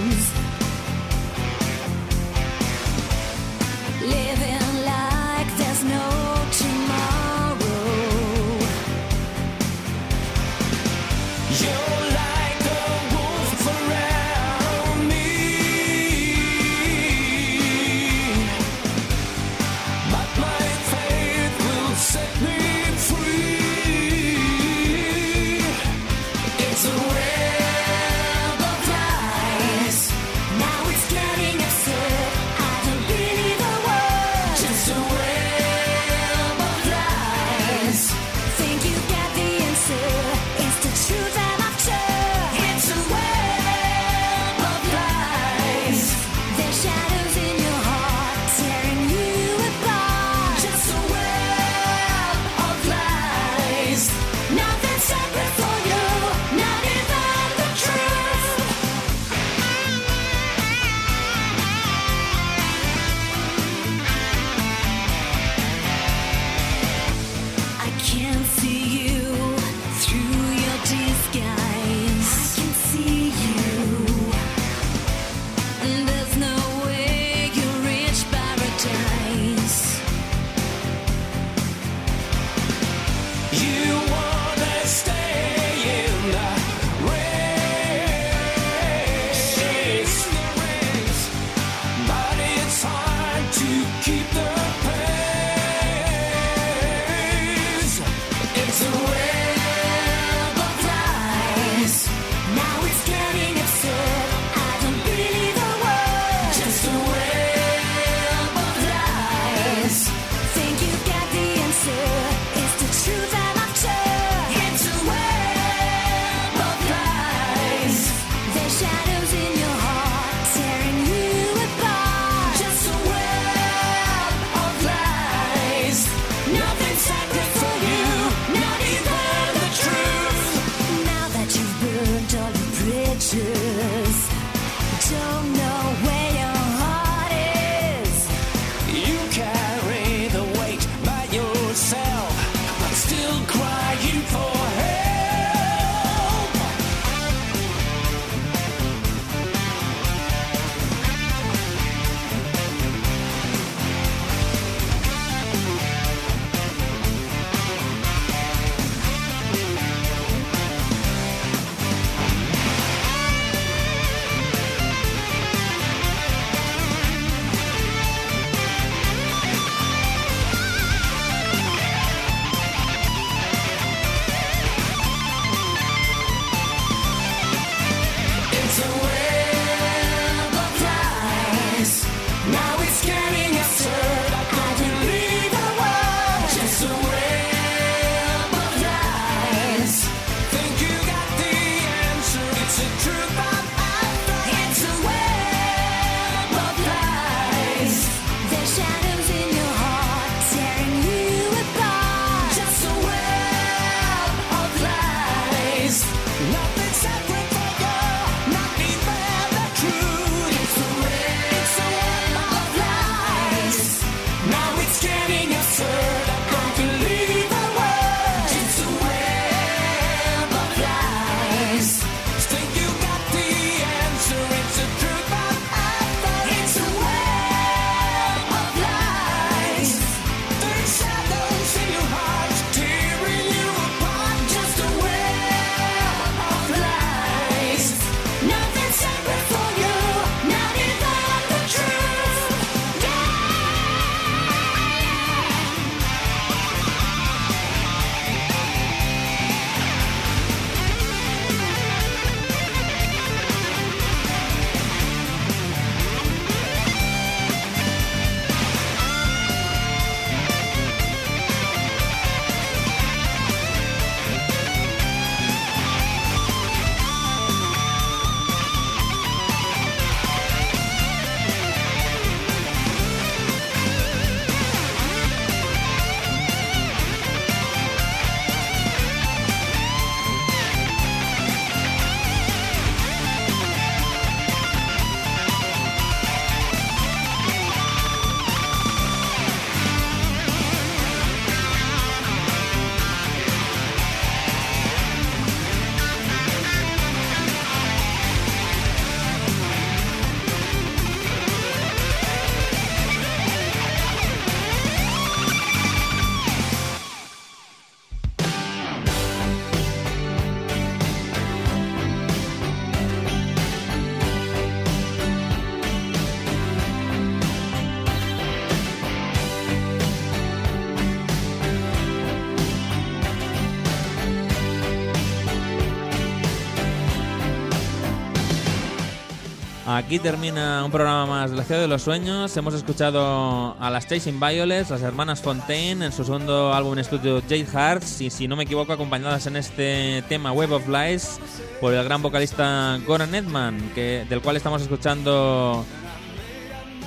Aquí 330.10 330.18
termina 330.18 330.84
un 330.84 330.90
programa 330.90 331.28
más 331.28 331.52
de 331.52 331.58
la 331.58 331.64
Ciudad 331.64 331.82
de 331.82 331.88
los 331.88 332.02
Sueños. 332.02 332.58
Hemos 332.58 332.74
escuchado 332.74 333.76
a 333.80 333.92
las 333.92 334.08
Chasing 334.08 334.40
Violets, 334.40 334.90
las 334.90 335.04
hermanas 335.04 335.40
Fontaine, 335.40 336.04
en 336.04 336.12
su 336.12 336.24
segundo 336.24 336.74
álbum 336.74 336.94
en 336.94 337.00
estudio 337.00 337.44
Jade 337.44 337.68
Hearts, 337.68 338.20
y 338.22 338.32
si 338.32 338.48
no 338.48 338.56
me 338.56 338.64
equivoco, 338.64 338.92
acompañadas 338.92 339.46
en 339.46 339.56
este 339.56 340.24
tema 340.28 340.52
Web 340.52 340.72
of 340.72 340.88
Lies 340.88 341.40
por 341.80 341.94
el 341.94 342.04
gran 342.04 342.24
vocalista 342.24 342.98
Goran 343.06 343.36
Edman, 343.36 343.92
que, 343.94 344.26
del 344.28 344.42
cual 344.42 344.58
estamos 344.58 344.82
escuchando 344.82 345.86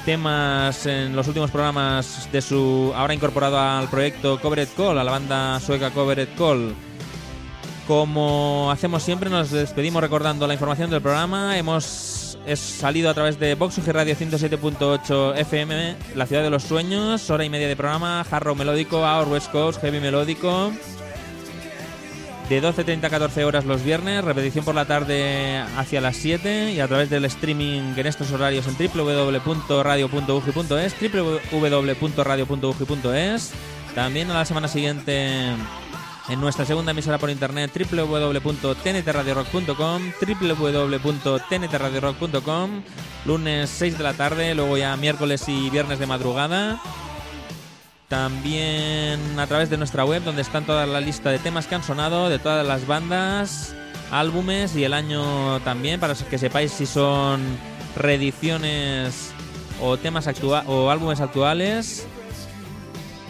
temas 0.05 0.87
en 0.87 1.17
los 1.17 1.27
últimos 1.27 1.51
programas 1.51 2.29
de 2.31 2.41
su 2.41 2.93
ahora 2.95 3.15
incorporado 3.15 3.59
al 3.59 3.89
proyecto 3.89 4.41
Covered 4.41 4.69
Call, 4.77 4.97
a 5.01 5.03
la 5.03 5.11
banda 5.11 5.59
sueca 5.59 5.91
Covered 5.91 6.29
Call. 6.39 6.73
Como 7.89 8.71
hacemos 8.71 9.03
siempre, 9.03 9.29
nos 9.29 9.51
despedimos 9.51 10.01
recordando 10.01 10.47
la 10.47 10.55
información 10.55 10.89
del 10.89 11.03
programa. 11.03 11.59
Hemos 11.59 12.12
es 12.47 12.59
salido 12.59 13.11
a 13.11 13.15
través 13.15 13.39
de 13.39 13.55
Vox 13.55 13.85
Radio 13.87 14.15
107.8 14.15 15.37
FM, 15.37 15.97
La 16.15 16.27
Ciudad 16.27 16.43
de 16.43 16.51
los 16.51 16.63
Sueños, 16.63 17.29
hora 17.31 17.45
y 17.45 17.51
media 17.51 17.69
de 17.69 17.77
programa, 17.77 18.25
Jarro 18.29 18.55
Melódico, 18.55 19.01
Our 19.01 19.29
West 19.29 19.51
Coast, 19.51 19.81
Heavy 19.81 20.01
Melódico. 20.01 20.73
De 22.49 22.63
12.30 22.63 23.05
a 23.05 23.11
14 23.11 23.45
horas 23.45 23.65
los 23.65 23.83
viernes, 23.83 24.23
repetición 24.25 24.65
por 24.65 24.75
la 24.75 24.85
tarde 24.85 25.59
hacia 25.77 26.01
las 26.01 26.17
7 26.17 26.73
y 26.73 26.81
a 26.81 26.89
través 26.89 27.09
del 27.09 27.25
streaming 27.25 27.95
en 27.97 28.07
estos 28.07 28.33
horarios 28.33 28.67
en 28.67 28.77
www.radio.ugi.es, 28.77 30.97
www.radio.ugi.es. 31.51 33.53
También 33.95 34.31
a 34.31 34.35
la 34.35 34.45
semana 34.45 34.69
siguiente 34.69 35.55
en 36.29 36.41
nuestra 36.41 36.65
segunda 36.65 36.93
emisora 36.93 37.19
por 37.19 37.31
internet 37.31 37.73
www.tntradiorock.com 37.91 40.13
www.tntradiorock.com 40.21 42.83
lunes 43.25 43.71
6 43.71 43.99
de 43.99 44.05
la 44.05 44.15
tarde, 44.15 44.55
luego 44.55 44.77
ya 44.77 44.97
miércoles 44.97 45.45
y 45.49 45.69
viernes 45.71 45.99
de 45.99 46.07
madrugada. 46.07 46.81
También 48.09 49.39
a 49.39 49.47
través 49.47 49.71
de 49.71 49.79
nuestra 49.79 50.05
web 50.05 50.23
donde 50.23 50.43
están 50.43 50.65
toda 50.65 50.87
la 50.87 51.01
lista 51.01 51.31
de 51.31 51.39
temas 51.39 51.67
que 51.67 51.75
han 51.75 51.83
sonado, 51.83 52.29
de 52.29 52.39
todas 52.39 52.67
las 52.67 52.87
bandas, 52.87 53.75
álbumes 54.11 54.77
y 54.77 54.85
el 54.85 54.93
año 54.93 55.61
también, 55.61 55.99
para 55.99 56.15
que 56.15 56.39
sepáis 56.39 56.73
si 56.73 56.85
son 56.87 57.41
reediciones 57.97 59.33
o 59.81 59.97
temas 59.97 60.29
o 60.67 60.91
álbumes 60.91 61.21
actuales. 61.21 62.07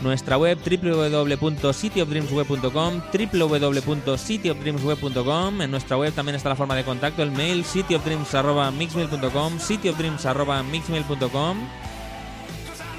Nuestra 0.03 0.37
web 0.37 0.59
www.cityofdreamsweb.com 0.59 3.03
www.cityofdreamsweb.com 3.13 5.63
En 5.63 5.71
nuestra 5.71 5.97
web 5.97 6.13
también 6.13 6.35
está 6.35 6.49
la 6.49 6.57
forma 6.57 6.75
de 6.75 6.83
contacto, 6.85 7.23
el 7.23 7.31
mail 7.31 7.65
cityofdreams.mixmail.com 7.65 9.61
cityofdreams.mixmail.com 9.61 11.57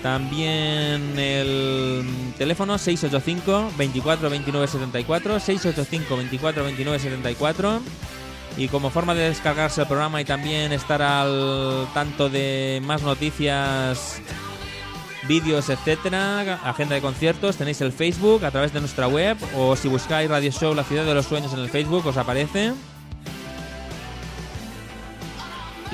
También 0.01 1.19
el 1.19 2.05
teléfono 2.37 2.77
685 2.77 3.73
24 3.77 4.29
29 4.29 4.67
74 4.67 5.41
685 5.41 6.17
24 6.17 6.63
29 6.63 6.99
74 6.99 7.81
y 8.55 8.67
como 8.67 8.91
forma 8.91 9.15
de 9.15 9.29
descargarse 9.29 9.81
el 9.81 9.87
programa 9.87 10.21
y 10.21 10.25
también 10.25 10.71
estar 10.71 11.01
al 11.01 11.87
tanto 11.93 12.29
de 12.29 12.79
más 12.85 13.01
noticias 13.01 14.21
vídeos, 15.27 15.69
etcétera, 15.69 16.59
agenda 16.63 16.95
de 16.95 17.01
conciertos, 17.01 17.57
tenéis 17.57 17.81
el 17.81 17.91
Facebook 17.91 18.45
a 18.45 18.51
través 18.51 18.73
de 18.73 18.79
nuestra 18.79 19.07
web 19.07 19.37
o 19.55 19.75
si 19.75 19.87
buscáis 19.87 20.29
Radio 20.29 20.51
Show 20.51 20.73
La 20.73 20.83
Ciudad 20.83 21.05
de 21.05 21.13
los 21.13 21.25
Sueños 21.25 21.53
en 21.53 21.59
el 21.59 21.69
Facebook 21.69 22.05
os 22.05 22.17
aparece. 22.17 22.73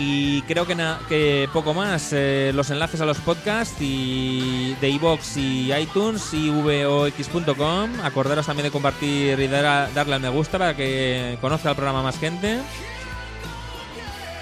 Y 0.01 0.41
creo 0.43 0.65
que, 0.65 0.77
que 1.09 1.49
poco 1.51 1.73
más. 1.73 2.13
eh, 2.13 2.51
los 2.55 2.69
enlaces 2.69 3.01
a 3.01 3.05
los 3.05 3.17
podcasts 3.17 3.81
y 3.81 4.73
de 4.79 4.89
iVoox 4.91 5.35
y 5.35 5.73
iTunes 5.73 6.33
y 6.33 6.49
vox.com. 6.49 7.89
Acordaros 8.01 8.45
también 8.45 8.63
de 8.63 8.71
compartir 8.71 9.37
y 9.37 9.47
dar 9.47 9.93
darle 9.93 10.15
al 10.15 10.21
me 10.21 10.29
gusta 10.29 10.57
para 10.57 10.73
que 10.73 11.37
conozca 11.41 11.71
el 11.71 11.75
programa 11.75 12.01
más 12.01 12.17
gente. 12.17 12.59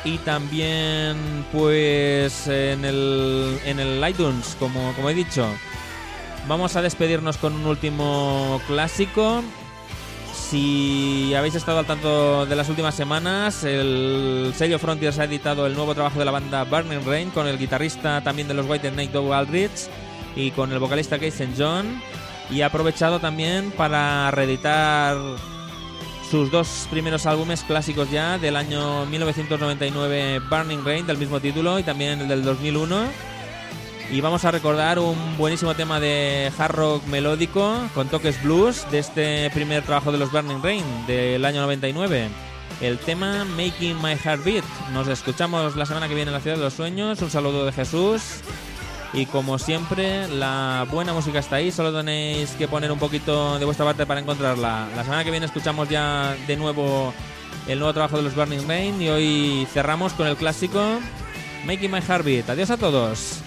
Y 0.07 0.19
también, 0.19 1.17
pues, 1.51 2.47
en 2.47 2.85
el, 2.85 3.59
en 3.65 3.77
el 3.77 4.09
iTunes, 4.09 4.55
como, 4.57 4.93
como 4.93 5.09
he 5.09 5.13
dicho, 5.13 5.45
vamos 6.47 6.77
a 6.77 6.81
despedirnos 6.81 7.35
con 7.35 7.53
un 7.53 7.65
último 7.65 8.61
clásico. 8.67 9.43
Si 10.33 11.33
habéis 11.35 11.55
estado 11.55 11.79
al 11.79 11.85
tanto 11.85 12.45
de 12.45 12.55
las 12.55 12.69
últimas 12.69 12.95
semanas, 12.95 13.65
el 13.65 14.53
sello 14.55 14.79
Frontiers 14.79 15.19
ha 15.19 15.25
editado 15.25 15.67
el 15.67 15.75
nuevo 15.75 15.93
trabajo 15.93 16.19
de 16.19 16.23
la 16.23 16.31
banda 16.31 16.63
Burning 16.63 17.05
Rain 17.05 17.29
con 17.31 17.45
el 17.45 17.57
guitarrista 17.57 18.21
también 18.21 18.47
de 18.47 18.53
los 18.53 18.65
White 18.65 18.89
Snake 18.89 19.11
Doug 19.11 19.33
Aldrich 19.33 19.89
y 20.37 20.51
con 20.51 20.71
el 20.71 20.79
vocalista 20.79 21.17
St. 21.17 21.53
John. 21.57 22.01
Y 22.49 22.61
ha 22.61 22.67
aprovechado 22.67 23.19
también 23.19 23.71
para 23.71 24.31
reeditar 24.31 25.17
sus 26.29 26.51
dos 26.51 26.87
primeros 26.89 27.25
álbumes 27.25 27.63
clásicos 27.63 28.11
ya 28.11 28.37
del 28.37 28.55
año 28.57 29.05
1999 29.05 30.41
Burning 30.49 30.83
Rain 30.83 31.07
del 31.07 31.17
mismo 31.17 31.39
título 31.39 31.79
y 31.79 31.83
también 31.83 32.19
el 32.19 32.27
del 32.27 32.43
2001 32.43 33.05
y 34.11 34.21
vamos 34.21 34.43
a 34.43 34.51
recordar 34.51 34.99
un 34.99 35.37
buenísimo 35.37 35.73
tema 35.75 35.99
de 35.99 36.51
hard 36.57 36.75
rock 36.75 37.05
melódico 37.07 37.77
con 37.93 38.09
toques 38.09 38.41
blues 38.43 38.85
de 38.91 38.99
este 38.99 39.49
primer 39.51 39.83
trabajo 39.83 40.11
de 40.11 40.17
los 40.17 40.31
Burning 40.31 40.61
Rain 40.61 40.83
del 41.07 41.45
año 41.45 41.61
99 41.61 42.27
el 42.81 42.99
tema 42.99 43.43
Making 43.43 43.99
My 44.03 44.15
Heart 44.15 44.43
Beat. 44.43 44.63
Nos 44.93 45.07
escuchamos 45.07 45.75
la 45.75 45.85
semana 45.85 46.07
que 46.07 46.13
viene 46.13 46.29
en 46.29 46.33
la 46.33 46.41
Ciudad 46.41 46.57
de 46.57 46.63
los 46.63 46.73
Sueños. 46.73 47.19
Un 47.23 47.31
saludo 47.31 47.65
de 47.65 47.71
Jesús 47.71 48.41
y 49.13 49.25
como 49.25 49.57
siempre, 49.57 50.27
la 50.27 50.85
buena 50.91 51.13
música 51.13 51.39
está 51.39 51.57
ahí, 51.57 51.71
solo 51.71 51.93
tenéis 51.97 52.51
que 52.51 52.67
poner 52.67 52.91
un 52.91 52.99
poquito 52.99 53.57
de 53.57 53.65
vuestra 53.65 53.85
parte 53.85 54.05
para 54.05 54.19
encontrarla. 54.19 54.87
La 54.95 55.03
semana 55.03 55.23
que 55.23 55.31
viene 55.31 55.45
escuchamos 55.45 55.89
ya 55.89 56.35
de 56.45 56.55
nuevo 56.57 57.13
el 57.67 57.79
nuevo 57.79 57.93
trabajo 57.93 58.17
de 58.17 58.23
los 58.23 58.35
Burning 58.35 58.67
Rain 58.67 59.01
y 59.01 59.09
hoy 59.09 59.67
cerramos 59.73 60.13
con 60.13 60.27
el 60.27 60.37
clásico 60.37 60.99
Making 61.65 61.91
My 61.91 62.01
Heart 62.01 62.25
Beat. 62.25 62.49
Adiós 62.49 62.69
a 62.69 62.77
todos. 62.77 63.41